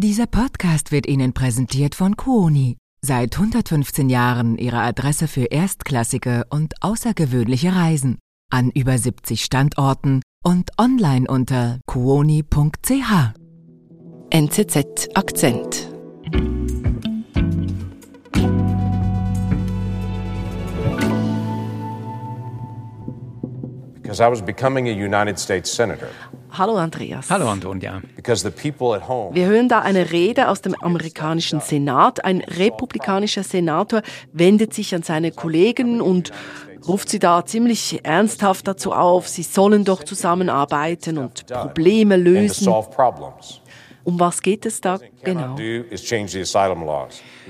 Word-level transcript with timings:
Dieser 0.00 0.28
Podcast 0.28 0.92
wird 0.92 1.08
Ihnen 1.08 1.32
präsentiert 1.32 1.96
von 1.96 2.16
Kuoni. 2.16 2.76
Seit 3.00 3.34
115 3.34 4.08
Jahren 4.08 4.56
Ihre 4.56 4.78
Adresse 4.78 5.26
für 5.26 5.46
erstklassige 5.46 6.44
und 6.50 6.74
außergewöhnliche 6.84 7.74
Reisen. 7.74 8.20
An 8.48 8.70
über 8.70 8.96
70 8.96 9.42
Standorten 9.42 10.22
und 10.44 10.70
online 10.78 11.26
unter 11.28 11.80
kuoni.ch. 11.86 13.34
NZZ 14.30 15.08
Akzent. 15.14 15.88
because 24.08 24.20
I 24.20 24.28
was 24.28 24.40
becoming 24.40 24.88
a 24.88 24.92
United 24.92 25.38
States 25.38 25.70
Senator. 25.70 26.08
Hallo 26.58 26.76
Andreas. 26.76 27.30
Hallo 27.30 27.48
Antonia. 27.48 28.02
Because 28.16 28.42
the 28.42 28.50
people 28.50 28.96
at 28.96 29.08
home 29.08 29.34
Wir 29.34 29.46
hören 29.46 29.68
da 29.68 29.78
eine 29.80 30.10
Rede 30.10 30.48
aus 30.48 30.60
dem 30.60 30.74
amerikanischen 30.74 31.60
Senat. 31.60 32.24
Ein 32.24 32.40
republikanischer 32.40 33.44
Senator 33.44 34.02
wendet 34.32 34.74
sich 34.74 34.92
an 34.94 35.02
seine 35.04 35.30
Kollegen 35.30 36.00
und 36.00 36.32
ruft 36.86 37.10
sie 37.10 37.20
da 37.20 37.44
ziemlich 37.46 38.00
ernsthaft 38.04 38.66
dazu 38.66 38.92
auf, 38.92 39.28
sie 39.28 39.42
sollen 39.42 39.84
doch 39.84 40.02
zusammenarbeiten 40.02 41.18
und 41.18 41.46
Probleme 41.46 42.16
lösen. 42.16 42.64
solve 42.64 42.90
problems. 42.90 43.60
Um 44.04 44.18
was 44.18 44.40
geht 44.40 44.64
es 44.64 44.80
da 44.80 44.98
genau? 45.22 45.54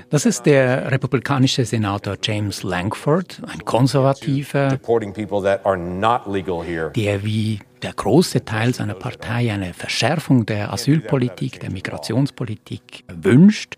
Das 0.09 0.25
ist 0.25 0.45
der 0.45 0.91
republikanische 0.91 1.63
Senator 1.63 2.17
James 2.21 2.63
Langford, 2.63 3.41
ein 3.47 3.63
Konservativer, 3.63 4.67
Deporting 4.67 5.13
people 5.13 5.41
that 5.41 5.65
are 5.65 5.77
not 5.77 6.27
legal 6.27 6.61
here. 6.61 6.91
der 6.91 7.23
wie 7.23 7.59
der 7.83 7.93
große 7.93 8.45
Teil 8.45 8.73
seiner 8.73 8.93
Partei 8.93 9.51
eine 9.51 9.73
Verschärfung 9.73 10.45
der 10.45 10.71
Asylpolitik, 10.73 11.59
der 11.59 11.71
Migrationspolitik 11.71 13.03
wünscht. 13.07 13.75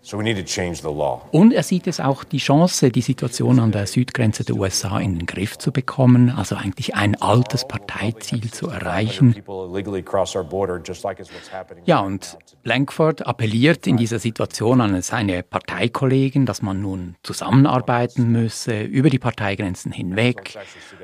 Und 1.30 1.52
er 1.52 1.62
sieht 1.62 1.86
es 1.86 2.00
auch 2.00 2.24
die 2.24 2.38
Chance, 2.38 2.90
die 2.90 3.00
Situation 3.00 3.58
an 3.60 3.72
der 3.72 3.86
Südgrenze 3.86 4.44
der 4.44 4.56
USA 4.56 4.98
in 4.98 5.18
den 5.18 5.26
Griff 5.26 5.58
zu 5.58 5.72
bekommen, 5.72 6.30
also 6.30 6.56
eigentlich 6.56 6.94
ein 6.94 7.20
altes 7.20 7.66
Parteiziel 7.66 8.50
zu 8.50 8.68
erreichen. 8.68 9.34
Ja, 11.84 12.00
und 12.00 12.38
Langford 12.64 13.26
appelliert 13.26 13.86
in 13.86 13.96
dieser 13.96 14.18
Situation 14.18 14.80
an 14.80 15.00
seine 15.02 15.42
Parteikollegen, 15.42 16.46
dass 16.46 16.62
man 16.62 16.80
nun 16.80 17.16
zusammenarbeiten 17.22 18.30
müsse, 18.30 18.82
über 18.82 19.10
die 19.10 19.18
Parteigrenzen 19.18 19.92
hinweg, 19.92 20.58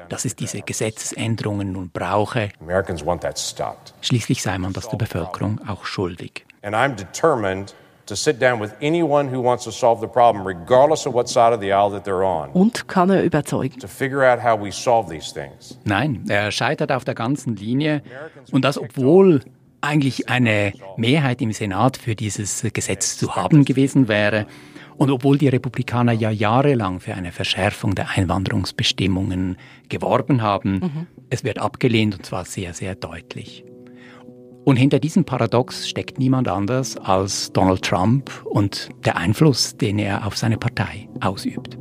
dass 0.09 0.25
es 0.25 0.37
diese 0.37 0.63
Gesetzesänderungen 0.63 1.73
nun 1.73 1.91
brauche. 1.91 2.51
Americans 2.89 3.05
want 3.05 3.21
that 3.23 3.39
stopped. 3.39 3.93
Schließlich 4.01 4.43
sei 4.43 4.59
man 4.59 4.73
das 4.73 4.89
der 4.89 4.97
Bevölkerung 4.97 5.61
auch 5.69 5.85
schuldig. 5.85 6.45
And 6.63 6.75
I'm 6.75 6.97
determined 6.97 7.75
to 8.07 8.15
sit 8.15 8.41
down 8.41 8.61
with 8.61 8.71
anyone 8.81 9.31
who 9.31 9.43
wants 9.43 9.65
to 9.65 9.71
solve 9.71 10.01
the 10.01 10.07
problem, 10.07 10.47
regardless 10.47 11.07
of 11.07 11.13
what 11.15 11.29
side 11.29 11.53
of 11.55 11.61
the 11.61 11.73
aisle 11.73 11.91
that 11.91 12.05
they're 12.07 12.25
on, 12.25 12.51
Und 12.53 12.89
kann 12.89 13.11
er 13.11 13.23
überzeugen? 13.23 13.79
to 13.81 13.87
figure 13.89 14.25
out 14.25 14.43
how 14.43 14.59
we 14.59 14.73
solve 14.73 15.11
these 15.11 15.33
things. 15.33 15.79
Nein, 15.85 16.25
er 16.29 16.51
scheitert 16.51 16.91
auf 16.91 17.05
der 17.05 17.15
ganzen 17.15 17.57
Linie 17.57 18.03
und 18.51 18.65
das 18.65 18.79
obwohl 18.79 19.43
eigentlich 19.81 20.29
eine 20.29 20.73
Mehrheit 20.97 21.41
im 21.41 21.53
Senat 21.53 21.99
für 21.99 22.17
dieses 22.17 22.65
Gesetz 22.73 23.17
zu 23.19 23.37
haben 23.37 23.65
gewesen 23.65 24.09
wäre 24.09 24.47
und 24.99 25.11
obwohl 25.11 25.39
die 25.39 25.49
Republikaner 25.49 26.13
ja 26.13 26.31
jahrelang 26.31 27.01
für 27.01 27.15
eine 27.15 27.33
Verschärfung 27.33 27.95
der 27.95 28.11
Einwanderungsbestimmungen 28.11 29.57
geworben 29.89 30.43
haben. 30.43 31.07
Es 31.31 31.45
wird 31.45 31.59
abgelehnt 31.59 32.17
und 32.17 32.27
zwar 32.27 32.45
sehr, 32.45 32.75
sehr 32.75 32.97
deutlich. 32.97 33.65
Und 34.65 34.77
hinter 34.77 34.99
diesem 34.99 35.25
Paradox 35.25 35.89
steckt 35.89 36.19
niemand 36.19 36.49
anders 36.49 36.97
als 36.97 37.53
Donald 37.53 37.83
Trump 37.83 38.45
und 38.45 38.91
der 39.05 39.17
Einfluss, 39.17 39.77
den 39.77 39.99
er 39.99 40.27
auf 40.27 40.37
seine 40.37 40.59
Partei 40.59 41.09
ausübt. 41.21 41.79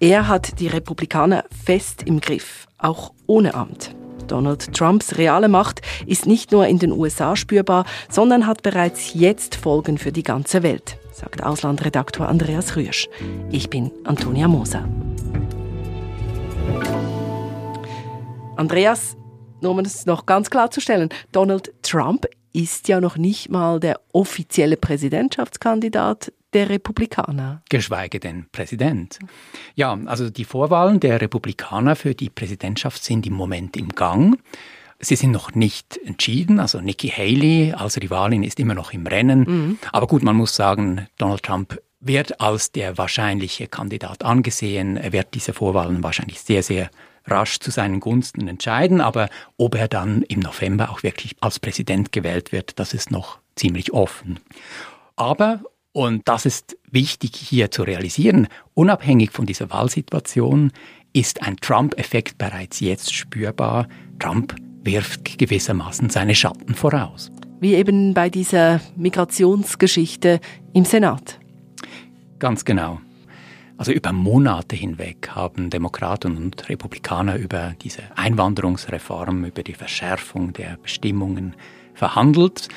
Er 0.00 0.28
hat 0.28 0.60
die 0.60 0.68
Republikaner 0.68 1.44
fest 1.64 2.02
im 2.04 2.20
Griff, 2.20 2.66
auch 2.78 3.12
ohne 3.26 3.54
Amt. 3.54 3.97
Donald 4.28 4.72
Trumps 4.74 5.18
reale 5.18 5.48
Macht 5.48 5.82
ist 6.06 6.26
nicht 6.26 6.52
nur 6.52 6.66
in 6.66 6.78
den 6.78 6.92
USA 6.92 7.34
spürbar, 7.34 7.84
sondern 8.08 8.46
hat 8.46 8.62
bereits 8.62 9.14
jetzt 9.14 9.56
Folgen 9.56 9.98
für 9.98 10.12
die 10.12 10.22
ganze 10.22 10.62
Welt, 10.62 10.98
sagt 11.12 11.42
Auslandredaktor 11.42 12.28
Andreas 12.28 12.76
Rüsch. 12.76 13.08
Ich 13.50 13.68
bin 13.70 13.90
Antonia 14.04 14.46
Moser. 14.46 14.88
Andreas, 18.56 19.16
nur 19.60 19.72
um 19.72 19.78
es 19.80 20.06
noch 20.06 20.26
ganz 20.26 20.50
klarzustellen, 20.50 21.08
Donald 21.32 21.72
Trump 21.82 22.26
ist 22.52 22.88
ja 22.88 23.00
noch 23.00 23.16
nicht 23.16 23.50
mal 23.50 23.78
der 23.78 24.00
offizielle 24.12 24.76
Präsidentschaftskandidat 24.76 26.32
der 26.54 26.68
Republikaner. 26.68 27.62
geschweige 27.68 28.20
denn 28.20 28.46
Präsident. 28.50 29.18
Ja, 29.74 29.98
also 30.06 30.30
die 30.30 30.44
Vorwahlen 30.44 31.00
der 31.00 31.20
Republikaner 31.20 31.96
für 31.96 32.14
die 32.14 32.30
Präsidentschaft 32.30 33.02
sind 33.04 33.26
im 33.26 33.34
Moment 33.34 33.76
im 33.76 33.90
Gang. 33.90 34.38
Sie 35.00 35.14
sind 35.14 35.30
noch 35.30 35.54
nicht 35.54 35.98
entschieden, 36.04 36.58
also 36.58 36.80
Nikki 36.80 37.08
Haley 37.08 37.72
als 37.72 38.00
Rivalin 38.00 38.42
ist 38.42 38.58
immer 38.58 38.74
noch 38.74 38.92
im 38.92 39.06
Rennen. 39.06 39.78
Aber 39.92 40.08
gut, 40.08 40.24
man 40.24 40.34
muss 40.34 40.56
sagen, 40.56 41.06
Donald 41.18 41.44
Trump 41.44 41.80
wird 42.00 42.40
als 42.40 42.72
der 42.72 42.98
wahrscheinliche 42.98 43.68
Kandidat 43.68 44.24
angesehen. 44.24 44.96
Er 44.96 45.12
wird 45.12 45.34
diese 45.34 45.52
Vorwahlen 45.52 46.02
wahrscheinlich 46.02 46.40
sehr, 46.40 46.62
sehr 46.62 46.90
rasch 47.26 47.60
zu 47.60 47.70
seinen 47.70 48.00
Gunsten 48.00 48.48
entscheiden. 48.48 49.00
Aber 49.00 49.28
ob 49.56 49.74
er 49.74 49.88
dann 49.88 50.22
im 50.22 50.40
November 50.40 50.90
auch 50.90 51.02
wirklich 51.02 51.36
als 51.40 51.58
Präsident 51.58 52.12
gewählt 52.12 52.52
wird, 52.52 52.78
das 52.78 52.94
ist 52.94 53.10
noch 53.10 53.38
ziemlich 53.56 53.92
offen. 53.92 54.40
Aber, 55.16 55.62
und 55.92 56.28
das 56.28 56.46
ist 56.46 56.76
wichtig 56.90 57.34
hier 57.34 57.70
zu 57.70 57.82
realisieren, 57.82 58.48
unabhängig 58.74 59.30
von 59.30 59.46
dieser 59.46 59.70
Wahlsituation 59.70 60.72
ist 61.12 61.42
ein 61.42 61.56
Trump-Effekt 61.56 62.38
bereits 62.38 62.80
jetzt 62.80 63.14
spürbar. 63.14 63.88
Trump 64.18 64.54
wirft 64.84 65.38
gewissermaßen 65.38 66.10
seine 66.10 66.34
Schatten 66.34 66.74
voraus. 66.74 67.30
Wie 67.60 67.74
eben 67.74 68.14
bei 68.14 68.30
dieser 68.30 68.80
Migrationsgeschichte 68.96 70.40
im 70.72 70.84
Senat. 70.84 71.40
Ganz 72.38 72.64
genau. 72.64 73.00
Also 73.76 73.92
über 73.92 74.12
Monate 74.12 74.76
hinweg 74.76 75.30
haben 75.30 75.70
Demokraten 75.70 76.36
und 76.36 76.68
Republikaner 76.68 77.36
über 77.36 77.74
diese 77.80 78.02
Einwanderungsreform, 78.16 79.44
über 79.44 79.62
die 79.62 79.74
Verschärfung 79.74 80.52
der 80.52 80.78
Bestimmungen 80.82 81.54
verhandelt. 81.94 82.68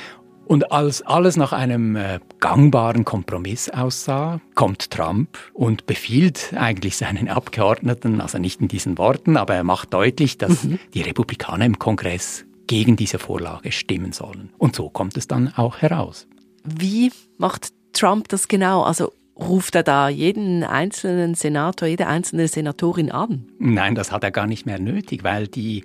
Und 0.45 0.71
als 0.71 1.01
alles 1.01 1.37
nach 1.37 1.53
einem 1.53 1.95
äh, 1.95 2.19
gangbaren 2.39 3.05
Kompromiss 3.05 3.69
aussah, 3.69 4.41
kommt 4.55 4.91
Trump 4.91 5.37
und 5.53 5.85
befiehlt 5.85 6.53
eigentlich 6.55 6.97
seinen 6.97 7.29
Abgeordneten, 7.29 8.19
also 8.19 8.37
nicht 8.37 8.59
in 8.59 8.67
diesen 8.67 8.97
Worten, 8.97 9.37
aber 9.37 9.55
er 9.55 9.63
macht 9.63 9.93
deutlich, 9.93 10.37
dass 10.37 10.67
die 10.93 11.01
Republikaner 11.01 11.65
im 11.65 11.79
Kongress 11.79 12.45
gegen 12.67 12.95
diese 12.95 13.19
Vorlage 13.19 13.71
stimmen 13.71 14.11
sollen. 14.11 14.49
Und 14.57 14.75
so 14.75 14.89
kommt 14.89 15.17
es 15.17 15.27
dann 15.27 15.53
auch 15.55 15.77
heraus. 15.77 16.27
Wie 16.63 17.11
macht 17.37 17.69
Trump 17.93 18.27
das 18.29 18.47
genau? 18.47 18.83
Also 18.83 19.11
ruft 19.37 19.75
er 19.75 19.83
da 19.83 20.09
jeden 20.09 20.63
einzelnen 20.63 21.35
Senator, 21.35 21.87
jede 21.87 22.07
einzelne 22.07 22.47
Senatorin 22.47 23.11
an? 23.11 23.45
Nein, 23.59 23.95
das 23.95 24.11
hat 24.11 24.23
er 24.23 24.31
gar 24.31 24.47
nicht 24.47 24.65
mehr 24.65 24.79
nötig, 24.79 25.23
weil 25.23 25.47
die 25.47 25.83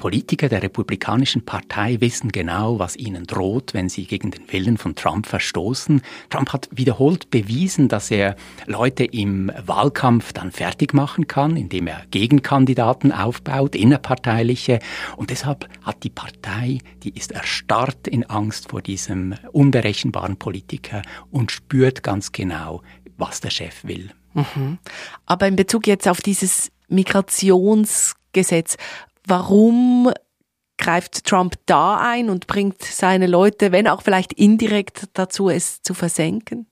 Politiker 0.00 0.48
der 0.48 0.62
Republikanischen 0.62 1.44
Partei 1.44 2.00
wissen 2.00 2.32
genau, 2.32 2.78
was 2.78 2.96
ihnen 2.96 3.26
droht, 3.26 3.74
wenn 3.74 3.90
sie 3.90 4.06
gegen 4.06 4.30
den 4.30 4.50
Willen 4.50 4.78
von 4.78 4.94
Trump 4.94 5.26
verstoßen. 5.26 6.00
Trump 6.30 6.52
hat 6.54 6.68
wiederholt 6.72 7.30
bewiesen, 7.30 7.88
dass 7.88 8.10
er 8.10 8.34
Leute 8.66 9.04
im 9.04 9.52
Wahlkampf 9.64 10.32
dann 10.32 10.52
fertig 10.52 10.94
machen 10.94 11.28
kann, 11.28 11.54
indem 11.54 11.86
er 11.86 12.02
Gegenkandidaten 12.10 13.12
aufbaut, 13.12 13.76
innerparteiliche. 13.76 14.80
Und 15.16 15.28
deshalb 15.28 15.68
hat 15.82 16.02
die 16.02 16.10
Partei, 16.10 16.78
die 17.02 17.10
ist 17.10 17.32
erstarrt 17.32 18.08
in 18.08 18.24
Angst 18.24 18.70
vor 18.70 18.80
diesem 18.80 19.34
unberechenbaren 19.52 20.38
Politiker 20.38 21.02
und 21.30 21.52
spürt 21.52 22.02
ganz 22.02 22.32
genau, 22.32 22.80
was 23.18 23.40
der 23.40 23.50
Chef 23.50 23.84
will. 23.84 24.10
Aber 25.26 25.46
in 25.46 25.56
Bezug 25.56 25.86
jetzt 25.86 26.08
auf 26.08 26.22
dieses 26.22 26.72
Migrationsgesetz, 26.88 28.76
warum 29.26 30.12
greift 30.78 31.24
Trump 31.24 31.56
da 31.66 31.98
ein 31.98 32.30
und 32.30 32.46
bringt 32.46 32.82
seine 32.82 33.26
Leute, 33.26 33.70
wenn 33.70 33.86
auch 33.86 34.02
vielleicht 34.02 34.32
indirekt 34.32 35.08
dazu, 35.12 35.50
es 35.50 35.82
zu 35.82 35.94
versenken? 35.94 36.66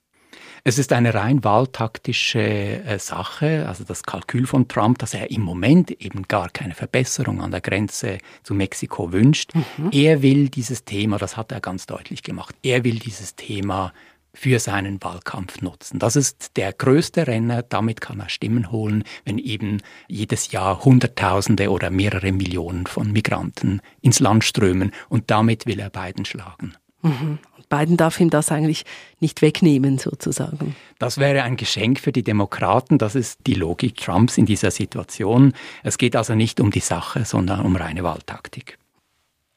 Es 0.64 0.78
ist 0.78 0.92
eine 0.92 1.14
rein 1.14 1.44
wahltaktische 1.44 2.40
äh, 2.40 2.98
Sache, 2.98 3.66
also 3.68 3.84
das 3.84 4.02
Kalkül 4.02 4.46
von 4.46 4.66
Trump, 4.68 4.98
dass 4.98 5.14
er 5.14 5.30
im 5.30 5.42
Moment 5.42 5.90
eben 5.90 6.24
gar 6.26 6.50
keine 6.50 6.74
Verbesserung 6.74 7.40
an 7.40 7.50
der 7.50 7.60
Grenze 7.60 8.18
zu 8.42 8.54
Mexiko 8.54 9.12
wünscht. 9.12 9.52
Er 9.92 10.22
will 10.22 10.48
dieses 10.48 10.84
Thema, 10.84 11.18
das 11.18 11.36
hat 11.36 11.52
er 11.52 11.60
ganz 11.60 11.86
deutlich 11.86 12.22
gemacht, 12.22 12.54
er 12.62 12.84
will 12.84 12.98
dieses 12.98 13.36
Thema 13.36 13.92
für 14.38 14.60
seinen 14.60 15.02
Wahlkampf 15.02 15.62
nutzen. 15.62 15.98
Das 15.98 16.14
ist 16.14 16.56
der 16.56 16.72
größte 16.72 17.26
Renner, 17.26 17.62
damit 17.62 18.00
kann 18.00 18.20
er 18.20 18.28
Stimmen 18.28 18.70
holen, 18.70 19.02
wenn 19.24 19.38
eben 19.38 19.82
jedes 20.06 20.52
Jahr 20.52 20.84
Hunderttausende 20.84 21.72
oder 21.72 21.90
mehrere 21.90 22.30
Millionen 22.30 22.86
von 22.86 23.10
Migranten 23.10 23.80
ins 24.00 24.20
Land 24.20 24.44
strömen 24.44 24.92
und 25.08 25.32
damit 25.32 25.66
will 25.66 25.80
er 25.80 25.90
Biden 25.90 26.24
schlagen. 26.24 26.74
Mhm. 27.02 27.40
Biden 27.68 27.96
darf 27.96 28.20
ihm 28.20 28.30
das 28.30 28.52
eigentlich 28.52 28.84
nicht 29.18 29.42
wegnehmen, 29.42 29.98
sozusagen. 29.98 30.76
Das 31.00 31.18
wäre 31.18 31.42
ein 31.42 31.56
Geschenk 31.56 31.98
für 31.98 32.12
die 32.12 32.22
Demokraten. 32.22 32.96
Das 32.96 33.16
ist 33.16 33.40
die 33.44 33.54
Logik 33.54 33.96
Trumps 33.96 34.38
in 34.38 34.46
dieser 34.46 34.70
Situation. 34.70 35.52
Es 35.82 35.98
geht 35.98 36.14
also 36.14 36.36
nicht 36.36 36.60
um 36.60 36.70
die 36.70 36.78
Sache, 36.78 37.24
sondern 37.24 37.60
um 37.62 37.74
reine 37.74 38.04
Wahltaktik. 38.04 38.78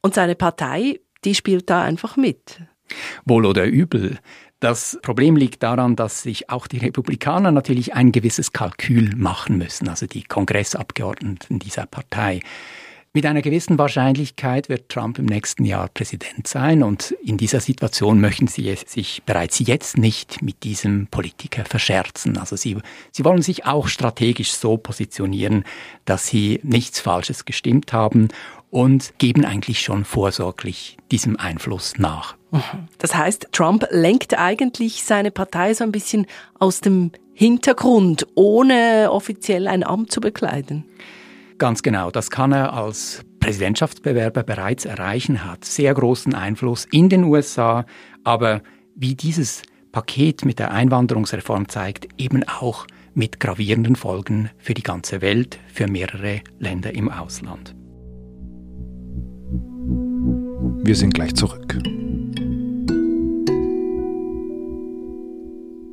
Und 0.02 0.16
seine 0.16 0.34
Partei, 0.36 1.00
die 1.24 1.36
spielt 1.36 1.70
da 1.70 1.84
einfach 1.84 2.18
mit. 2.18 2.62
Wohl 3.26 3.46
oder 3.46 3.66
übel. 3.66 4.18
Das 4.62 5.00
Problem 5.02 5.38
liegt 5.38 5.64
daran, 5.64 5.96
dass 5.96 6.22
sich 6.22 6.52
auch 6.52 6.68
die 6.68 6.78
Republikaner 6.78 7.52
natürlich 7.52 7.96
ein 7.96 8.12
gewisses 8.12 8.54
Kalkül 8.54 9.10
machen 9.16 9.58
müssen, 9.58 9.90
also 9.90 10.06
die 10.06 10.22
Kongressabgeordneten 10.22 11.58
dieser 11.58 11.88
Partei. 11.88 12.42
Mit 13.12 13.26
einer 13.26 13.42
gewissen 13.42 13.80
Wahrscheinlichkeit 13.80 14.70
wird 14.70 14.88
Trump 14.90 15.18
im 15.18 15.26
nächsten 15.26 15.66
Jahr 15.66 15.90
Präsident 15.90 16.46
sein 16.46 16.84
und 16.84 17.10
in 17.24 17.38
dieser 17.38 17.60
Situation 17.60 18.22
möchten 18.22 18.46
sie 18.46 18.76
sich 18.86 19.24
bereits 19.26 19.58
jetzt 19.58 19.98
nicht 19.98 20.44
mit 20.44 20.62
diesem 20.62 21.08
Politiker 21.08 21.66
verscherzen. 21.66 22.38
Also 22.38 22.56
sie, 22.56 22.78
sie 23.12 23.26
wollen 23.26 23.42
sich 23.42 23.66
auch 23.66 23.88
strategisch 23.88 24.52
so 24.52 24.78
positionieren, 24.78 25.64
dass 26.06 26.28
sie 26.28 26.60
nichts 26.62 27.00
Falsches 27.00 27.46
gestimmt 27.46 27.94
haben 27.94 28.28
und 28.70 29.18
geben 29.18 29.44
eigentlich 29.44 29.82
schon 29.82 30.06
vorsorglich 30.06 30.98
diesem 31.10 31.36
Einfluss 31.36 31.96
nach. 31.98 32.36
Das 32.98 33.16
heißt, 33.16 33.48
Trump 33.52 33.88
lenkt 33.92 34.38
eigentlich 34.38 35.04
seine 35.04 35.32
Partei 35.32 35.74
so 35.74 35.84
ein 35.84 35.92
bisschen 35.92 36.28
aus 36.60 36.82
dem 36.82 37.12
Hintergrund, 37.34 38.28
ohne 38.36 39.10
offiziell 39.12 39.68
ein 39.68 39.84
Amt 39.84 40.12
zu 40.12 40.22
bekleiden. 40.22 40.86
Ganz 41.58 41.82
genau, 41.82 42.12
das 42.12 42.30
kann 42.30 42.52
er 42.52 42.74
als 42.74 43.24
Präsidentschaftsbewerber 43.40 44.44
bereits 44.44 44.86
erreichen, 44.86 45.46
hat 45.46 45.66
sehr 45.66 45.94
großen 45.94 46.36
Einfluss 46.36 46.86
in 46.92 47.10
den 47.10 47.24
USA, 47.24 47.86
aber 48.24 48.62
wie 48.96 49.16
dieses 49.16 49.64
Paket 49.92 50.46
mit 50.46 50.60
der 50.60 50.72
Einwanderungsreform 50.72 51.68
zeigt, 51.68 52.08
eben 52.18 52.44
auch 52.48 52.86
mit 53.14 53.40
gravierenden 53.40 53.96
Folgen 53.96 54.50
für 54.58 54.74
die 54.74 54.84
ganze 54.84 55.22
Welt, 55.22 55.60
für 55.74 55.88
mehrere 55.88 56.42
Länder 56.60 56.94
im 56.94 57.10
Ausland. 57.10 57.76
Wir 60.84 60.96
sind 60.96 61.14
gleich 61.14 61.36
zurück. 61.36 61.78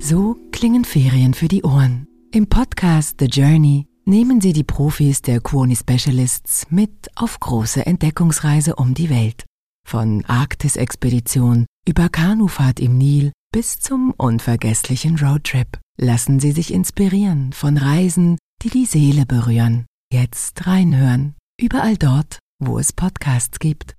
So 0.01 0.37
klingen 0.53 0.85
Ferien 0.85 1.35
für 1.35 1.49
die 1.49 1.65
Ohren. 1.65 2.07
Im 2.33 2.47
Podcast 2.47 3.17
The 3.19 3.27
Journey 3.27 3.87
nehmen 4.05 4.41
Sie 4.41 4.53
die 4.53 4.65
Profis 4.65 5.23
der 5.23 5.41
Quoni 5.41 5.77
Specialists 5.77 6.67
mit 6.71 7.09
auf 7.17 7.41
große 7.41 7.85
Entdeckungsreise 7.85 8.77
um 8.77 8.95
die 8.95 9.11
Welt. 9.11 9.45
Von 9.87 10.25
Arktis-Expedition 10.25 11.67
über 11.87 12.09
Kanufahrt 12.09 12.81
im 12.81 12.97
Nil 12.97 13.33
bis 13.53 13.81
zum 13.81 14.15
unvergesslichen 14.17 15.19
Roadtrip. 15.19 15.79
Lassen 15.99 16.39
Sie 16.39 16.53
sich 16.53 16.73
inspirieren 16.73 17.53
von 17.53 17.77
Reisen, 17.77 18.39
die 18.63 18.71
die 18.71 18.87
Seele 18.87 19.27
berühren. 19.27 19.87
Jetzt 20.13 20.67
reinhören. 20.67 21.35
Überall 21.61 21.97
dort, 21.97 22.39
wo 22.61 22.79
es 22.79 22.93
Podcasts 22.93 23.59
gibt. 23.59 23.97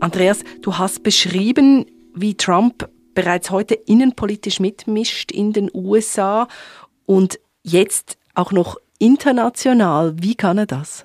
Andreas, 0.00 0.40
du 0.62 0.78
hast 0.78 1.02
beschrieben, 1.02 1.86
wie 2.14 2.34
Trump 2.34 2.88
bereits 3.14 3.50
heute 3.50 3.74
innenpolitisch 3.74 4.58
mitmischt 4.58 5.30
in 5.30 5.52
den 5.52 5.70
USA 5.74 6.48
und 7.04 7.38
jetzt 7.62 8.16
auch 8.34 8.50
noch 8.50 8.78
international. 8.98 10.14
Wie 10.16 10.34
kann 10.34 10.58
er 10.58 10.66
das? 10.66 11.04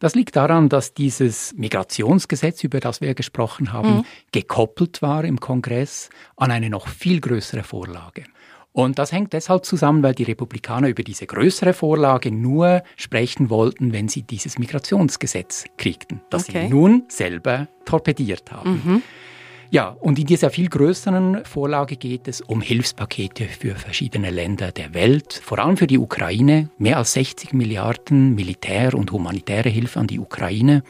Das 0.00 0.14
liegt 0.14 0.36
daran, 0.36 0.68
dass 0.68 0.94
dieses 0.94 1.54
Migrationsgesetz, 1.56 2.62
über 2.62 2.78
das 2.78 3.00
wir 3.00 3.14
gesprochen 3.14 3.72
haben, 3.72 3.96
mhm. 3.96 4.04
gekoppelt 4.32 5.02
war 5.02 5.24
im 5.24 5.40
Kongress 5.40 6.10
an 6.36 6.50
eine 6.50 6.70
noch 6.70 6.86
viel 6.88 7.20
größere 7.20 7.64
Vorlage. 7.64 8.24
Und 8.72 8.98
das 8.98 9.12
hängt 9.12 9.32
deshalb 9.32 9.64
zusammen, 9.64 10.02
weil 10.02 10.14
die 10.14 10.24
Republikaner 10.24 10.88
über 10.88 11.02
diese 11.02 11.26
größere 11.26 11.72
Vorlage 11.72 12.30
nur 12.30 12.82
sprechen 12.96 13.50
wollten, 13.50 13.92
wenn 13.92 14.08
sie 14.08 14.22
dieses 14.22 14.58
Migrationsgesetz 14.58 15.64
kriegten, 15.76 16.20
das 16.30 16.48
okay. 16.48 16.66
sie 16.66 16.68
nun 16.68 17.04
selber 17.08 17.68
torpediert 17.84 18.52
haben. 18.52 18.82
Mhm. 18.84 19.02
Ja, 19.70 19.88
und 20.00 20.18
in 20.18 20.24
dieser 20.24 20.48
viel 20.48 20.68
größeren 20.70 21.44
Vorlage 21.44 21.96
geht 21.96 22.26
es 22.26 22.40
um 22.40 22.62
Hilfspakete 22.62 23.44
für 23.44 23.74
verschiedene 23.74 24.30
Länder 24.30 24.72
der 24.72 24.94
Welt, 24.94 25.34
vor 25.44 25.58
allem 25.58 25.76
für 25.76 25.86
die 25.86 25.98
Ukraine. 25.98 26.70
Mehr 26.78 26.96
als 26.96 27.12
60 27.12 27.52
Milliarden 27.52 28.34
Militär- 28.34 28.94
und 28.94 29.12
humanitäre 29.12 29.68
Hilfe 29.68 30.00
an 30.00 30.06
die 30.06 30.20
Ukraine. 30.20 30.82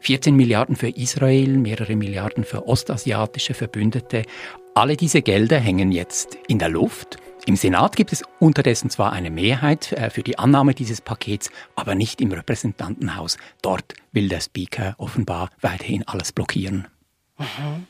14 0.00 0.36
Milliarden 0.36 0.76
für 0.76 0.90
Israel, 0.90 1.56
mehrere 1.56 1.96
Milliarden 1.96 2.44
für 2.44 2.68
ostasiatische 2.68 3.54
Verbündete. 3.54 4.22
Alle 4.76 4.96
diese 4.96 5.22
Gelder 5.22 5.60
hängen 5.60 5.92
jetzt 5.92 6.36
in 6.48 6.58
der 6.58 6.68
Luft. 6.68 7.18
Im 7.46 7.54
Senat 7.54 7.94
gibt 7.94 8.12
es 8.12 8.24
unterdessen 8.40 8.90
zwar 8.90 9.12
eine 9.12 9.30
Mehrheit 9.30 9.92
äh, 9.92 10.10
für 10.10 10.24
die 10.24 10.36
Annahme 10.36 10.74
dieses 10.74 11.00
Pakets, 11.00 11.52
aber 11.76 11.94
nicht 11.94 12.20
im 12.20 12.32
Repräsentantenhaus. 12.32 13.36
Dort 13.62 13.94
will 14.10 14.28
der 14.28 14.40
Speaker 14.40 14.96
offenbar 14.98 15.50
weiterhin 15.60 16.02
alles 16.08 16.32
blockieren. 16.32 16.88
Mhm. 17.38 17.86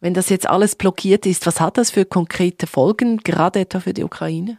Wenn 0.00 0.14
das 0.14 0.30
jetzt 0.30 0.48
alles 0.48 0.74
blockiert 0.74 1.26
ist, 1.26 1.44
was 1.44 1.60
hat 1.60 1.76
das 1.76 1.90
für 1.90 2.06
konkrete 2.06 2.66
Folgen, 2.66 3.18
gerade 3.18 3.60
etwa 3.60 3.80
für 3.80 3.92
die 3.92 4.04
Ukraine? 4.04 4.56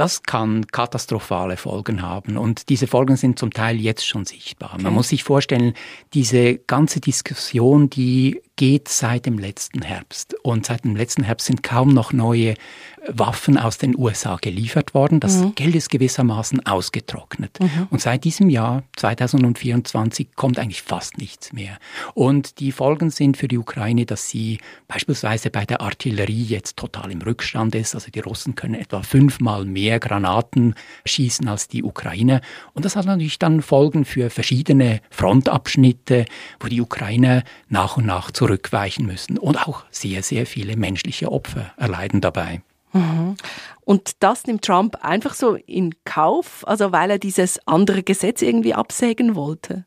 Das 0.00 0.22
kann 0.22 0.66
katastrophale 0.66 1.58
Folgen 1.58 2.00
haben 2.00 2.38
und 2.38 2.70
diese 2.70 2.86
Folgen 2.86 3.16
sind 3.16 3.38
zum 3.38 3.52
Teil 3.52 3.78
jetzt 3.78 4.06
schon 4.06 4.24
sichtbar. 4.24 4.70
Okay. 4.72 4.82
Man 4.84 4.94
muss 4.94 5.10
sich 5.10 5.24
vorstellen, 5.24 5.74
diese 6.14 6.56
ganze 6.56 7.00
Diskussion, 7.00 7.90
die 7.90 8.40
geht 8.56 8.88
seit 8.88 9.24
dem 9.24 9.38
letzten 9.38 9.82
Herbst 9.82 10.34
und 10.42 10.66
seit 10.66 10.84
dem 10.84 10.96
letzten 10.96 11.22
Herbst 11.22 11.46
sind 11.46 11.62
kaum 11.62 11.94
noch 11.94 12.12
neue 12.14 12.54
Waffen 13.08 13.56
aus 13.56 13.78
den 13.78 13.96
USA 13.96 14.36
geliefert 14.36 14.92
worden. 14.92 15.20
Das 15.20 15.38
mhm. 15.38 15.54
Geld 15.54 15.74
ist 15.74 15.88
gewissermaßen 15.88 16.66
ausgetrocknet. 16.66 17.58
Mhm. 17.58 17.88
Und 17.90 18.02
seit 18.02 18.24
diesem 18.24 18.50
Jahr, 18.50 18.82
2024, 18.96 20.34
kommt 20.36 20.58
eigentlich 20.58 20.82
fast 20.82 21.16
nichts 21.16 21.54
mehr. 21.54 21.78
Und 22.12 22.60
die 22.60 22.72
Folgen 22.72 23.08
sind 23.08 23.38
für 23.38 23.48
die 23.48 23.56
Ukraine, 23.56 24.04
dass 24.04 24.28
sie 24.28 24.58
beispielsweise 24.88 25.48
bei 25.48 25.64
der 25.64 25.80
Artillerie 25.80 26.44
jetzt 26.44 26.76
total 26.76 27.10
im 27.10 27.22
Rückstand 27.22 27.74
ist. 27.74 27.94
Also 27.94 28.10
die 28.10 28.20
Russen 28.20 28.54
können 28.54 28.74
etwa 28.74 29.02
fünfmal 29.02 29.64
mehr 29.64 29.89
Granaten 29.98 30.74
schießen 31.04 31.48
als 31.48 31.68
die 31.68 31.82
Ukraine. 31.82 32.40
Und 32.74 32.84
das 32.84 32.96
hat 32.96 33.06
natürlich 33.06 33.38
dann 33.38 33.62
Folgen 33.62 34.04
für 34.04 34.30
verschiedene 34.30 35.00
Frontabschnitte, 35.10 36.26
wo 36.60 36.68
die 36.68 36.80
Ukrainer 36.80 37.42
nach 37.68 37.96
und 37.96 38.06
nach 38.06 38.30
zurückweichen 38.30 39.06
müssen 39.06 39.38
und 39.38 39.56
auch 39.56 39.84
sehr, 39.90 40.22
sehr 40.22 40.46
viele 40.46 40.76
menschliche 40.76 41.32
Opfer 41.32 41.72
erleiden 41.76 42.20
dabei. 42.20 42.62
Mhm. 42.92 43.36
Und 43.80 44.22
das 44.22 44.46
nimmt 44.46 44.64
Trump 44.64 44.96
einfach 45.02 45.34
so 45.34 45.54
in 45.54 45.94
Kauf, 46.04 46.66
also 46.66 46.92
weil 46.92 47.10
er 47.10 47.18
dieses 47.18 47.58
andere 47.66 48.02
Gesetz 48.02 48.42
irgendwie 48.42 48.74
absägen 48.74 49.34
wollte. 49.34 49.84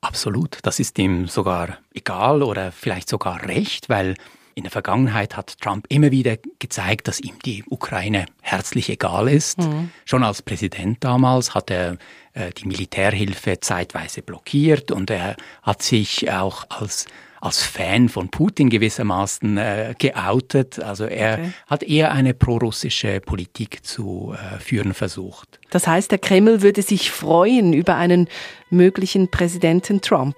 Absolut, 0.00 0.58
das 0.62 0.78
ist 0.78 0.98
ihm 0.98 1.26
sogar 1.26 1.78
egal 1.92 2.42
oder 2.42 2.70
vielleicht 2.70 3.08
sogar 3.08 3.42
recht, 3.44 3.88
weil 3.88 4.14
in 4.56 4.62
der 4.62 4.72
Vergangenheit 4.72 5.36
hat 5.36 5.60
Trump 5.60 5.84
immer 5.90 6.10
wieder 6.10 6.38
gezeigt, 6.58 7.08
dass 7.08 7.20
ihm 7.20 7.38
die 7.44 7.62
Ukraine 7.68 8.24
herzlich 8.40 8.88
egal 8.88 9.28
ist. 9.28 9.58
Mhm. 9.58 9.90
Schon 10.06 10.24
als 10.24 10.40
Präsident 10.40 11.04
damals 11.04 11.54
hat 11.54 11.70
er 11.70 11.98
äh, 12.32 12.52
die 12.52 12.66
Militärhilfe 12.66 13.60
zeitweise 13.60 14.22
blockiert 14.22 14.90
und 14.90 15.10
er 15.10 15.36
hat 15.62 15.82
sich 15.82 16.32
auch 16.32 16.64
als 16.70 17.04
als 17.38 17.62
Fan 17.62 18.08
von 18.08 18.30
Putin 18.30 18.70
gewissermaßen 18.70 19.58
äh, 19.58 19.94
geoutet. 19.98 20.80
Also 20.80 21.04
er 21.04 21.34
okay. 21.34 21.52
hat 21.66 21.82
eher 21.82 22.12
eine 22.12 22.32
prorussische 22.32 23.20
Politik 23.20 23.84
zu 23.84 24.34
äh, 24.34 24.58
führen 24.58 24.94
versucht. 24.94 25.60
Das 25.70 25.86
heißt, 25.86 26.10
der 26.10 26.18
Kreml 26.18 26.62
würde 26.62 26.80
sich 26.80 27.10
freuen 27.10 27.74
über 27.74 27.96
einen 27.96 28.28
möglichen 28.70 29.30
Präsidenten 29.30 30.00
Trump. 30.00 30.34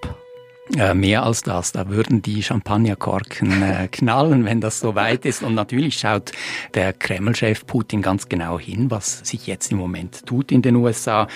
Äh, 0.77 0.93
mehr 0.93 1.23
als 1.23 1.41
das, 1.41 1.71
da 1.71 1.89
würden 1.89 2.21
die 2.21 2.43
Champagnerkorken 2.43 3.63
äh, 3.63 3.87
knallen, 3.91 4.45
wenn 4.45 4.61
das 4.61 4.79
so 4.79 4.93
weit 4.93 5.25
ist. 5.25 5.41
Und 5.41 5.55
natürlich 5.55 5.97
schaut 5.97 6.31
der 6.75 6.93
Kreml-Chef 6.93 7.65
Putin 7.65 8.03
ganz 8.03 8.29
genau 8.29 8.59
hin, 8.59 8.91
was 8.91 9.19
sich 9.27 9.47
jetzt 9.47 9.71
im 9.71 9.79
Moment 9.79 10.27
tut 10.27 10.51
in 10.51 10.61
den 10.61 10.75
USA. 10.75 11.27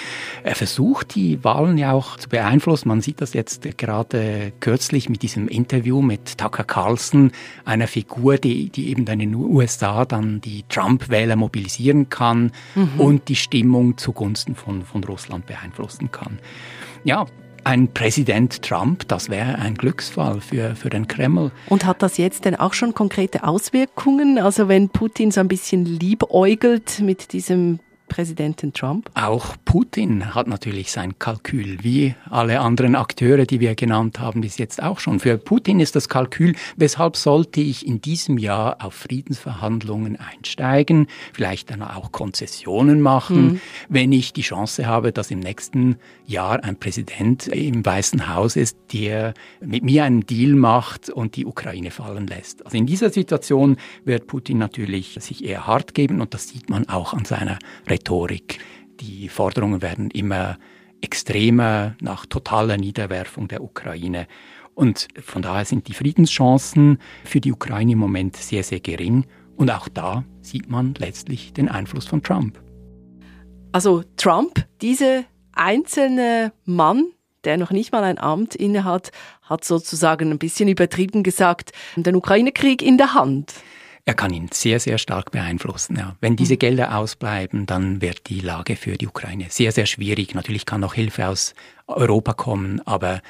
Er 0.44 0.54
versucht, 0.54 1.16
die 1.16 1.44
Wahlen 1.44 1.80
ja 1.80 1.94
auch 1.94 2.18
zu 2.18 2.30
beeinflussen. 2.30 2.90
Man 2.90 3.02
sieht 3.02 3.22
das 3.22 3.34
jetzt 3.34 3.78
gerade 3.78 4.54
kürzlich 4.60 5.10
mit 5.10 5.24
diesem 5.24 5.48
Interview 5.48 6.04
mit 6.04 6.38
Tucker 6.38 6.64
Carlson, 6.64 7.32
einer 7.66 7.88
Figur, 7.88 8.38
die, 8.38 8.70
die 8.70 8.90
eben 8.90 9.06
dann 9.06 9.20
in 9.20 9.32
den 9.32 9.42
USA 9.42 10.06
dann 10.06 10.42
die 10.42 10.64
Trump-Wähler 10.70 11.36
mobilisieren 11.36 12.10
kann 12.10 12.52
mhm. 12.76 13.00
und 13.00 13.30
die 13.30 13.36
Stimmung 13.36 13.98
zugunsten 13.98 14.56
von, 14.56 14.84
von 14.84 15.04
Russland 15.04 15.48
beeinflussen 15.48 16.12
kann. 16.12 16.38
Ja, 17.04 17.26
ein 17.64 17.94
Präsident 17.94 18.62
Trump, 18.62 19.08
das 19.08 19.30
wäre 19.30 19.56
ein 19.60 19.76
Glücksfall 19.76 20.42
für, 20.42 20.76
für 20.76 20.90
den 20.90 21.08
Kreml. 21.08 21.52
Und 21.70 21.86
hat 21.86 22.02
das 22.02 22.18
jetzt 22.18 22.46
denn 22.46 22.56
auch 22.56 22.74
schon 22.74 22.94
konkrete 22.94 23.44
Auswirkungen? 23.44 24.40
Also 24.40 24.68
wenn 24.68 24.90
Putin 24.90 25.32
so 25.32 25.40
ein 25.40 25.48
bisschen 25.48 25.86
liebäugelt 25.86 27.00
mit 27.00 27.34
diesem 27.34 27.80
Präsidenten 28.14 28.74
Trump? 28.74 29.10
Auch 29.16 29.56
Putin 29.66 30.36
hat 30.36 30.46
natürlich 30.46 30.92
sein 30.92 31.18
Kalkül, 31.18 31.80
wie 31.82 32.14
alle 32.30 32.60
anderen 32.60 32.96
Akteure, 32.96 33.48
die 33.48 33.60
wir 33.60 33.74
genannt 33.74 34.20
haben, 34.20 34.42
bis 34.42 34.60
jetzt 34.60 34.84
auch 34.84 35.00
schon. 35.00 35.20
Für 35.20 35.40
Putin 35.40 35.80
ist 35.80 35.96
das 35.96 36.10
Kalkül, 36.10 36.54
weshalb 36.76 37.18
sollte 37.18 37.60
ich 37.60 37.88
in 37.88 38.02
diesem 38.02 38.38
Jahr 38.38 38.86
auf 38.86 38.94
Friedensverhandlungen 38.94 40.20
einsteigen, 40.20 41.08
vielleicht 41.34 41.72
dann 41.72 41.82
auch 41.82 42.12
Konzessionen 42.12 43.02
machen, 43.02 43.54
mhm. 43.54 43.62
wenn 43.90 44.12
ich 44.12 44.32
die 44.32 44.44
Chance 44.44 44.86
habe, 44.86 45.12
dass 45.12 45.32
im 45.32 45.40
nächsten 45.40 45.96
Jahr 46.28 46.64
ein 46.64 46.76
Präsident 46.76 47.48
im 47.48 47.84
Weißen 47.84 48.32
Haus 48.32 48.56
ist, 48.56 48.78
der 48.94 49.34
mit 49.60 49.84
mir 49.84 50.04
einen 50.04 50.24
Deal 50.28 50.54
macht 50.54 51.10
und 51.10 51.36
die 51.36 51.48
Ukraine 51.48 51.90
fallen 51.90 52.28
lässt. 52.28 52.64
Also 52.64 52.78
in 52.78 52.86
dieser 52.86 53.10
Situation 53.10 53.78
wird 54.06 54.28
Putin 54.28 54.60
natürlich 54.60 55.18
sich 55.20 55.44
eher 55.44 55.66
hart 55.66 55.96
geben 55.96 56.22
und 56.22 56.36
das 56.36 56.48
sieht 56.48 56.70
man 56.70 56.88
auch 56.90 57.16
an 57.16 57.26
seiner 57.26 57.58
Rhetorik. 57.90 58.03
Die 59.00 59.30
Forderungen 59.30 59.82
werden 59.82 60.12
immer 60.12 60.58
extremer 61.02 61.96
nach 62.02 62.26
totaler 62.26 62.78
Niederwerfung 62.78 63.48
der 63.48 63.64
Ukraine. 63.64 64.28
Und 64.74 65.08
von 65.24 65.42
daher 65.42 65.66
sind 65.66 65.88
die 65.88 65.94
Friedenschancen 65.94 67.00
für 67.24 67.42
die 67.42 67.52
Ukraine 67.52 67.92
im 67.94 68.00
Moment 68.00 68.38
sehr, 68.38 68.64
sehr 68.64 68.80
gering. 68.80 69.26
Und 69.56 69.70
auch 69.70 69.88
da 69.88 70.24
sieht 70.42 70.70
man 70.70 70.96
letztlich 70.98 71.54
den 71.54 71.70
Einfluss 71.70 72.08
von 72.08 72.24
Trump. 72.24 72.60
Also 73.72 74.04
Trump, 74.18 74.66
diese 74.82 75.26
einzelne 75.54 76.54
Mann, 76.66 77.06
der 77.44 77.58
noch 77.58 77.72
nicht 77.72 77.92
mal 77.92 78.04
ein 78.04 78.18
Amt 78.18 78.56
innehat, 78.56 79.12
hat 79.42 79.64
sozusagen 79.64 80.32
ein 80.32 80.40
bisschen 80.40 80.70
übertrieben 80.70 81.24
gesagt, 81.24 81.72
den 81.96 82.16
Ukraine-Krieg 82.16 82.82
in 82.82 82.98
der 82.98 83.14
Hand. 83.14 83.54
Er 84.06 84.16
kann 84.16 84.34
ihn 84.34 84.50
sehr, 84.52 84.80
sehr 84.80 84.98
stark 84.98 85.32
beeinflussen. 85.32 85.96
Ja. 85.98 86.16
Wenn 86.20 86.36
diese 86.36 86.56
mhm. 86.56 86.60
Gelder 86.60 86.98
ausbleiben, 86.98 87.66
dann 87.66 88.02
wird 88.02 88.28
die 88.28 88.42
Lage 88.42 88.76
für 88.76 88.98
die 88.98 89.08
Ukraine 89.08 89.46
sehr, 89.50 89.72
sehr 89.72 89.86
schwierig. 89.86 90.36
Natürlich 90.36 90.66
kann 90.66 90.82
noch 90.82 90.94
Hilfe 90.94 91.28
aus 91.28 91.54
Europa 91.88 92.34
kommen, 92.34 92.82
aber 92.86 93.22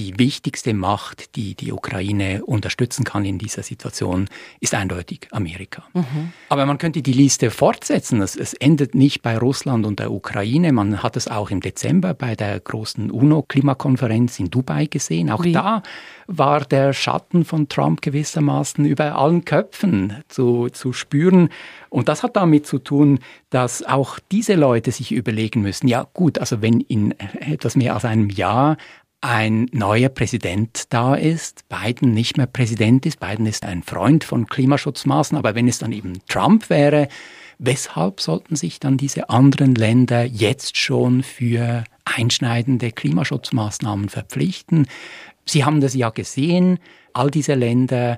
die 0.00 0.18
wichtigste 0.18 0.72
Macht, 0.72 1.36
die 1.36 1.54
die 1.54 1.72
Ukraine 1.72 2.42
unterstützen 2.44 3.04
kann 3.04 3.26
in 3.26 3.36
dieser 3.36 3.62
Situation, 3.62 4.28
ist 4.58 4.74
eindeutig 4.74 5.28
Amerika. 5.30 5.84
Mhm. 5.92 6.32
Aber 6.48 6.64
man 6.64 6.78
könnte 6.78 7.02
die 7.02 7.12
Liste 7.12 7.50
fortsetzen. 7.50 8.22
Es, 8.22 8.34
es, 8.34 8.54
endet 8.54 8.94
nicht 8.94 9.20
bei 9.20 9.36
Russland 9.36 9.84
und 9.84 9.98
der 9.98 10.10
Ukraine. 10.10 10.72
Man 10.72 11.02
hat 11.02 11.16
es 11.18 11.28
auch 11.28 11.50
im 11.50 11.60
Dezember 11.60 12.14
bei 12.14 12.34
der 12.34 12.58
großen 12.58 13.10
UNO-Klimakonferenz 13.10 14.38
in 14.38 14.50
Dubai 14.50 14.86
gesehen. 14.86 15.30
Auch 15.30 15.44
Wie? 15.44 15.52
da 15.52 15.82
war 16.26 16.60
der 16.60 16.94
Schatten 16.94 17.44
von 17.44 17.68
Trump 17.68 18.00
gewissermaßen 18.00 18.86
über 18.86 19.16
allen 19.16 19.44
Köpfen 19.44 20.22
zu, 20.28 20.68
zu 20.70 20.94
spüren. 20.94 21.50
Und 21.90 22.08
das 22.08 22.22
hat 22.22 22.36
damit 22.36 22.66
zu 22.66 22.78
tun, 22.78 23.18
dass 23.50 23.82
auch 23.82 24.18
diese 24.30 24.54
Leute 24.54 24.92
sich 24.92 25.12
überlegen 25.12 25.60
müssen, 25.60 25.88
ja 25.88 26.06
gut, 26.14 26.38
also 26.38 26.62
wenn 26.62 26.80
in 26.80 27.12
etwas 27.40 27.76
mehr 27.76 27.94
als 27.94 28.04
einem 28.04 28.30
Jahr 28.30 28.76
ein 29.20 29.66
neuer 29.72 30.08
Präsident 30.08 30.84
da 30.92 31.14
ist, 31.14 31.68
Biden 31.68 32.12
nicht 32.12 32.36
mehr 32.36 32.46
Präsident 32.46 33.04
ist, 33.04 33.20
Biden 33.20 33.46
ist 33.46 33.66
ein 33.66 33.82
Freund 33.82 34.24
von 34.24 34.46
Klimaschutzmaßnahmen, 34.46 35.44
aber 35.44 35.54
wenn 35.54 35.68
es 35.68 35.78
dann 35.78 35.92
eben 35.92 36.20
Trump 36.26 36.70
wäre, 36.70 37.08
weshalb 37.58 38.20
sollten 38.20 38.56
sich 38.56 38.80
dann 38.80 38.96
diese 38.96 39.28
anderen 39.28 39.74
Länder 39.74 40.24
jetzt 40.24 40.78
schon 40.78 41.22
für 41.22 41.84
einschneidende 42.04 42.92
Klimaschutzmaßnahmen 42.92 44.08
verpflichten? 44.08 44.86
Sie 45.44 45.64
haben 45.64 45.80
das 45.82 45.94
ja 45.94 46.08
gesehen, 46.08 46.78
all 47.12 47.30
diese 47.30 47.54
Länder 47.54 48.16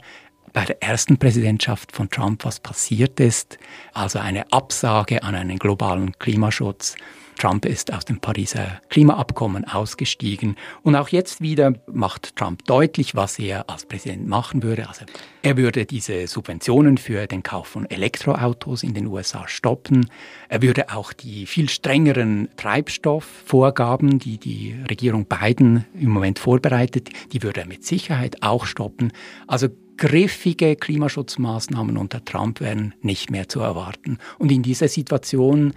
bei 0.52 0.64
der 0.64 0.82
ersten 0.82 1.16
Präsidentschaft 1.16 1.92
von 1.92 2.11
Trump, 2.11 2.44
was 2.44 2.61
passiert 2.61 3.18
ist, 3.18 3.59
also 3.92 4.18
eine 4.21 4.52
Absage 4.52 5.23
an 5.25 5.35
einen 5.35 5.59
globalen 5.59 6.12
Klimaschutz. 6.18 6.94
Trump 7.38 7.64
ist 7.66 7.92
aus 7.92 8.04
dem 8.04 8.20
Pariser 8.20 8.80
Klimaabkommen 8.88 9.64
ausgestiegen 9.64 10.56
und 10.82 10.94
auch 10.94 11.08
jetzt 11.08 11.40
wieder 11.40 11.74
macht 11.86 12.36
Trump 12.36 12.64
deutlich, 12.66 13.14
was 13.14 13.38
er 13.38 13.68
als 13.68 13.86
Präsident 13.86 14.28
machen 14.28 14.62
würde. 14.62 14.88
Also 14.88 15.04
er 15.42 15.56
würde 15.56 15.84
diese 15.84 16.26
Subventionen 16.26 16.98
für 16.98 17.26
den 17.26 17.42
Kauf 17.42 17.66
von 17.66 17.90
Elektroautos 17.90 18.82
in 18.82 18.94
den 18.94 19.06
USA 19.06 19.48
stoppen. 19.48 20.08
Er 20.48 20.62
würde 20.62 20.90
auch 20.92 21.12
die 21.12 21.46
viel 21.46 21.68
strengeren 21.68 22.48
Treibstoffvorgaben, 22.56 24.18
die 24.18 24.38
die 24.38 24.76
Regierung 24.88 25.26
Biden 25.26 25.84
im 25.98 26.10
Moment 26.10 26.38
vorbereitet, 26.38 27.10
die 27.32 27.42
würde 27.42 27.60
er 27.60 27.66
mit 27.66 27.84
Sicherheit 27.84 28.42
auch 28.42 28.66
stoppen. 28.66 29.12
Also 29.46 29.68
griffige 29.96 30.76
Klimaschutzmaßnahmen 30.76 31.96
unter 31.96 32.24
Trump 32.24 32.60
wären 32.60 32.94
nicht 33.02 33.30
mehr 33.30 33.48
zu 33.48 33.60
erwarten. 33.60 34.18
Und 34.38 34.50
in 34.50 34.62
dieser 34.62 34.88
Situation 34.88 35.74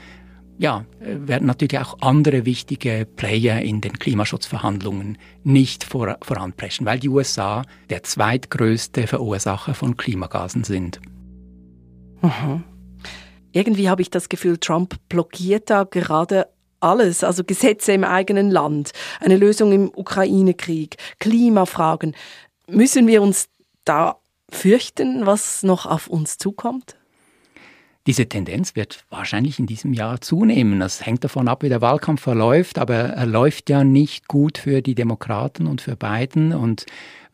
ja, 0.57 0.85
werden 0.99 1.47
natürlich 1.47 1.79
auch 1.79 1.97
andere 2.01 2.45
wichtige 2.45 3.05
Player 3.15 3.61
in 3.61 3.81
den 3.81 3.99
Klimaschutzverhandlungen 3.99 5.17
nicht 5.43 5.83
vor, 5.83 6.17
voranpreschen, 6.21 6.85
weil 6.85 6.99
die 6.99 7.09
USA 7.09 7.63
der 7.89 8.03
zweitgrößte 8.03 9.07
Verursacher 9.07 9.73
von 9.73 9.97
Klimagasen 9.97 10.63
sind. 10.63 11.01
Mhm. 12.21 12.63
Irgendwie 13.51 13.89
habe 13.89 14.01
ich 14.01 14.09
das 14.09 14.29
Gefühl, 14.29 14.57
Trump 14.57 14.95
blockiert 15.09 15.69
da 15.69 15.83
gerade 15.83 16.47
alles, 16.79 17.23
also 17.23 17.43
Gesetze 17.43 17.93
im 17.93 18.03
eigenen 18.03 18.51
Land, 18.51 18.91
eine 19.19 19.37
Lösung 19.37 19.71
im 19.71 19.91
Ukraine-Krieg, 19.93 20.97
Klimafragen. 21.19 22.15
Müssen 22.67 23.07
wir 23.07 23.21
uns 23.21 23.47
da 23.85 24.17
fürchten, 24.49 25.25
was 25.25 25.63
noch 25.63 25.85
auf 25.85 26.07
uns 26.07 26.37
zukommt? 26.37 26.95
Diese 28.07 28.29
Tendenz 28.29 28.75
wird 28.75 29.03
wahrscheinlich 29.09 29.57
in 29.57 29.65
diesem 29.65 29.91
Jahr 29.91 30.21
zunehmen. 30.21 30.79
Das 30.79 31.05
hängt 31.05 31.23
davon 31.23 31.47
ab, 31.47 31.63
wie 31.63 31.69
der 31.69 31.81
Wahlkampf 31.81 32.21
verläuft, 32.21 32.77
aber 32.77 32.95
er 32.95 33.25
läuft 33.25 33.69
ja 33.69 33.83
nicht 33.83 34.27
gut 34.27 34.59
für 34.59 34.83
die 34.83 34.93
Demokraten 34.93 35.65
und 35.65 35.81
für 35.81 35.95
Biden 35.95 36.53
und 36.53 36.85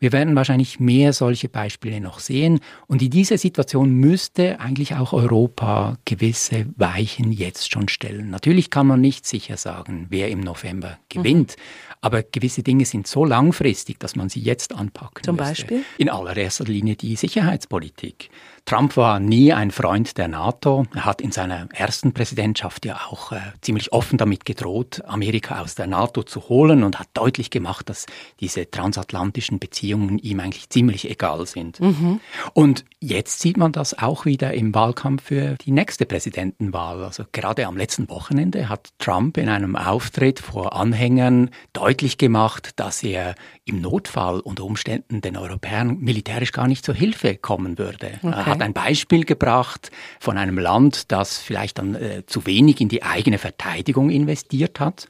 wir 0.02 0.10
werden 0.10 0.34
wahrscheinlich 0.34 0.80
mehr 0.80 1.12
solche 1.12 1.48
Beispiele 1.48 2.00
noch 2.00 2.18
sehen. 2.18 2.58
Und 2.88 3.02
in 3.02 3.10
dieser 3.10 3.38
Situation 3.38 3.94
müsste 3.94 4.58
eigentlich 4.58 4.96
auch 4.96 5.12
Europa 5.12 5.96
gewisse 6.04 6.66
Weichen 6.76 7.30
jetzt 7.30 7.70
schon 7.70 7.86
stellen. 7.86 8.28
Natürlich 8.28 8.70
kann 8.70 8.88
man 8.88 9.00
nicht 9.00 9.26
sicher 9.26 9.56
sagen, 9.56 10.06
wer 10.10 10.28
im 10.28 10.40
November 10.40 10.98
gewinnt. 11.08 11.54
Mhm. 11.56 11.96
Aber 12.00 12.24
gewisse 12.24 12.64
Dinge 12.64 12.84
sind 12.84 13.06
so 13.06 13.24
langfristig, 13.24 14.00
dass 14.00 14.16
man 14.16 14.28
sie 14.28 14.40
jetzt 14.40 14.74
anpacken 14.74 15.22
Zum 15.22 15.36
müsste. 15.36 15.50
Beispiel? 15.50 15.84
In 15.98 16.08
allererster 16.08 16.64
Linie 16.64 16.96
die 16.96 17.14
Sicherheitspolitik. 17.14 18.28
Trump 18.64 18.96
war 18.96 19.20
nie 19.20 19.52
ein 19.52 19.70
Freund 19.70 20.18
der 20.18 20.26
NATO. 20.26 20.61
Er 20.94 21.04
hat 21.04 21.20
in 21.20 21.32
seiner 21.32 21.68
ersten 21.72 22.12
Präsidentschaft 22.12 22.86
ja 22.86 23.00
auch 23.08 23.32
äh, 23.32 23.40
ziemlich 23.60 23.92
offen 23.92 24.16
damit 24.16 24.44
gedroht, 24.44 25.02
Amerika 25.06 25.60
aus 25.60 25.74
der 25.74 25.86
NATO 25.86 26.22
zu 26.22 26.48
holen 26.48 26.84
und 26.84 26.98
hat 26.98 27.08
deutlich 27.14 27.50
gemacht, 27.50 27.88
dass 27.88 28.06
diese 28.40 28.70
transatlantischen 28.70 29.58
Beziehungen 29.58 30.18
ihm 30.18 30.40
eigentlich 30.40 30.70
ziemlich 30.70 31.10
egal 31.10 31.46
sind. 31.46 31.80
Mhm. 31.80 32.20
Und 32.54 32.84
jetzt 33.00 33.40
sieht 33.40 33.56
man 33.56 33.72
das 33.72 33.98
auch 33.98 34.24
wieder 34.24 34.54
im 34.54 34.74
Wahlkampf 34.74 35.24
für 35.24 35.56
die 35.56 35.72
nächste 35.72 36.06
Präsidentenwahl. 36.06 37.02
Also 37.04 37.24
gerade 37.32 37.66
am 37.66 37.76
letzten 37.76 38.08
Wochenende 38.08 38.68
hat 38.68 38.90
Trump 38.98 39.36
in 39.36 39.48
einem 39.48 39.76
Auftritt 39.76 40.40
vor 40.40 40.74
Anhängern 40.74 41.50
deutlich 41.72 42.18
gemacht, 42.18 42.78
dass 42.78 43.02
er 43.02 43.34
im 43.64 43.80
Notfall 43.80 44.40
unter 44.40 44.64
Umständen 44.64 45.20
den 45.20 45.36
Europäern 45.36 45.98
militärisch 45.98 46.52
gar 46.52 46.66
nicht 46.66 46.84
zur 46.84 46.94
Hilfe 46.94 47.36
kommen 47.36 47.78
würde. 47.78 48.18
Okay 48.22 48.32
hat 48.34 48.60
ein 48.60 48.72
Beispiel 48.72 49.24
gebracht 49.24 49.90
von 50.18 50.36
einem 50.36 50.58
Land, 50.58 51.12
das 51.12 51.38
vielleicht 51.38 51.78
dann 51.78 51.94
äh, 51.94 52.26
zu 52.26 52.44
wenig 52.46 52.80
in 52.80 52.88
die 52.88 53.04
eigene 53.04 53.38
Verteidigung 53.38 54.10
investiert 54.10 54.80
hat. 54.80 55.08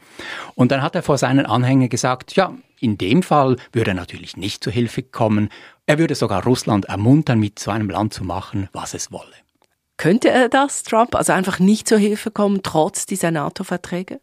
Und 0.54 0.70
dann 0.70 0.82
hat 0.82 0.94
er 0.94 1.02
vor 1.02 1.16
seinen 1.16 1.46
Anhängern 1.46 1.88
gesagt, 1.88 2.36
ja, 2.36 2.54
in 2.78 2.98
dem 2.98 3.22
Fall 3.22 3.56
würde 3.72 3.92
er 3.92 3.94
natürlich 3.94 4.36
nicht 4.36 4.62
zur 4.62 4.72
Hilfe 4.72 5.02
kommen. 5.02 5.48
Er 5.86 5.98
würde 5.98 6.14
sogar 6.14 6.44
Russland 6.44 6.86
ermuntern, 6.86 7.38
mit 7.38 7.58
so 7.58 7.70
einem 7.70 7.88
Land 7.88 8.12
zu 8.12 8.24
machen, 8.24 8.68
was 8.72 8.92
es 8.92 9.12
wolle. 9.12 9.32
Könnte 9.96 10.30
er 10.30 10.48
das, 10.48 10.82
Trump, 10.82 11.14
also 11.14 11.32
einfach 11.32 11.58
nicht 11.58 11.88
zur 11.88 11.98
Hilfe 11.98 12.30
kommen, 12.30 12.62
trotz 12.62 13.06
dieser 13.06 13.30
NATO-Verträge? 13.30 14.20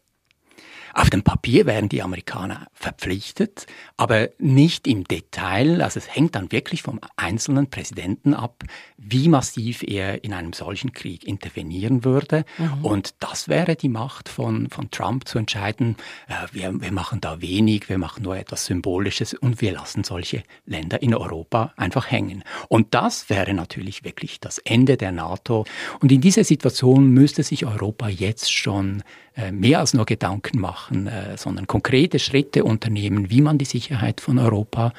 Auf 0.93 1.09
dem 1.09 1.23
Papier 1.23 1.65
werden 1.65 1.89
die 1.89 2.01
Amerikaner 2.01 2.67
verpflichtet, 2.73 3.65
aber 3.97 4.29
nicht 4.37 4.87
im 4.87 5.03
Detail. 5.03 5.81
Also 5.81 5.99
es 5.99 6.13
hängt 6.13 6.35
dann 6.35 6.51
wirklich 6.51 6.81
vom 6.81 6.99
einzelnen 7.15 7.69
Präsidenten 7.69 8.33
ab, 8.33 8.63
wie 8.97 9.29
massiv 9.29 9.83
er 9.83 10.23
in 10.23 10.33
einem 10.33 10.53
solchen 10.53 10.93
Krieg 10.93 11.25
intervenieren 11.25 12.03
würde. 12.03 12.45
Mhm. 12.57 12.85
Und 12.85 13.15
das 13.19 13.47
wäre 13.47 13.75
die 13.75 13.89
Macht 13.89 14.29
von, 14.29 14.69
von 14.69 14.91
Trump 14.91 15.27
zu 15.27 15.37
entscheiden, 15.37 15.95
äh, 16.27 16.33
wir, 16.51 16.81
wir 16.81 16.91
machen 16.91 17.21
da 17.21 17.41
wenig, 17.41 17.89
wir 17.89 17.97
machen 17.97 18.23
nur 18.23 18.37
etwas 18.37 18.65
Symbolisches 18.65 19.33
und 19.33 19.61
wir 19.61 19.71
lassen 19.71 20.03
solche 20.03 20.43
Länder 20.65 21.01
in 21.01 21.13
Europa 21.13 21.73
einfach 21.77 22.09
hängen. 22.09 22.43
Und 22.67 22.93
das 22.93 23.29
wäre 23.29 23.53
natürlich 23.53 24.03
wirklich 24.03 24.39
das 24.39 24.57
Ende 24.59 24.97
der 24.97 25.11
NATO. 25.11 25.65
Und 25.99 26.11
in 26.11 26.21
dieser 26.21 26.43
Situation 26.43 27.07
müsste 27.09 27.43
sich 27.43 27.65
Europa 27.65 28.07
jetzt 28.07 28.53
schon 28.53 29.03
äh, 29.35 29.51
mehr 29.51 29.79
als 29.79 29.93
nur 29.93 30.05
Gedanken 30.05 30.59
machen, 30.59 30.78
äh, 30.91 31.37
sondern 31.37 31.67
konkrete 31.67 32.19
Schritte 32.19 32.63
unternehmen, 32.63 33.29
wie 33.29 33.41
man 33.41 33.57
die 33.57 33.65
Sicherheit 33.65 34.21
von 34.21 34.39
Europa 34.39 34.93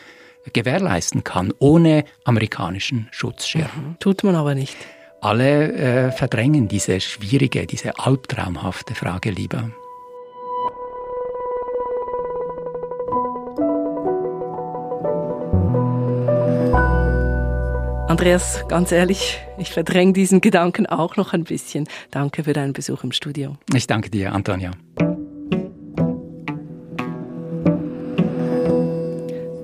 gewährleisten 0.52 1.22
kann, 1.22 1.52
ohne 1.58 2.04
amerikanischen 2.24 3.08
Schutzschirm. 3.10 3.68
Mhm. 3.76 3.96
Tut 4.00 4.24
man 4.24 4.34
aber 4.34 4.54
nicht. 4.54 4.76
alle 5.20 5.72
äh, 5.72 6.12
verdrängen 6.12 6.68
diese 6.68 7.00
schwierige, 7.00 7.66
diese 7.66 7.98
albtraumhafte 7.98 8.94
Frage 8.94 9.30
lieber. 9.30 9.70
Andreas, 18.08 18.64
ganz 18.66 18.90
ehrlich, 18.90 19.38
ich 19.56 19.70
verdränge 19.70 20.12
diesen 20.12 20.40
Gedanken 20.40 20.86
auch 20.86 21.16
noch 21.16 21.32
ein 21.32 21.44
bisschen. 21.44 21.88
Danke 22.10 22.42
für 22.42 22.52
deinen 22.52 22.72
Besuch 22.72 23.04
im 23.04 23.12
Studio. 23.12 23.56
Ich 23.72 23.86
danke 23.86 24.10
dir, 24.10 24.32
Antonia. 24.32 24.72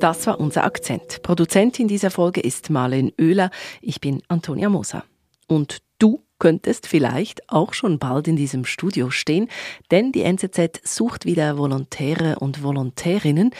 Das 0.06 0.24
war 0.28 0.38
unser 0.38 0.62
Akzent. 0.62 1.20
Produzentin 1.22 1.88
dieser 1.88 2.12
Folge 2.12 2.40
ist 2.40 2.70
Marlene 2.70 3.12
Oehler. 3.20 3.50
Ich 3.82 4.00
bin 4.00 4.22
Antonia 4.28 4.68
Moser. 4.68 5.02
Und 5.48 5.78
du 5.98 6.22
könntest 6.38 6.86
vielleicht 6.86 7.50
auch 7.50 7.74
schon 7.74 7.98
bald 7.98 8.28
in 8.28 8.36
diesem 8.36 8.64
Studio 8.66 9.10
stehen, 9.10 9.48
denn 9.90 10.12
die 10.12 10.22
NZZ 10.22 10.82
sucht 10.84 11.24
wieder 11.24 11.58
Volontäre 11.58 12.38
und 12.38 12.62
Volontärinnen. 12.62 13.50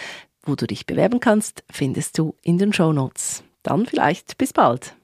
Wo 0.44 0.54
du 0.54 0.68
dich 0.68 0.86
bewerben 0.86 1.18
kannst, 1.18 1.64
findest 1.68 2.16
du 2.16 2.36
in 2.42 2.58
den 2.58 2.72
Show 2.72 2.92
Notes. 2.92 3.42
Dann 3.64 3.84
vielleicht 3.84 4.38
bis 4.38 4.52
bald. 4.52 4.94